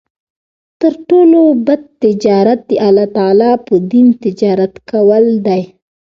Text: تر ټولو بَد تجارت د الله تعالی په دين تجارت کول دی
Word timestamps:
تر 0.79 0.93
ټولو 1.07 1.41
بَد 1.65 1.81
تجارت 2.03 2.59
د 2.69 2.71
الله 2.87 3.07
تعالی 3.17 3.51
په 3.67 3.73
دين 3.91 4.07
تجارت 4.23 4.73
کول 4.89 5.25
دی 5.45 5.61